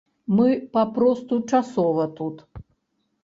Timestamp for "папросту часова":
0.77-2.07